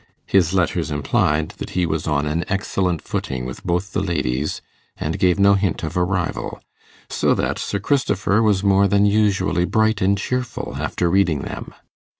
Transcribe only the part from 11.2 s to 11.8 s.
them.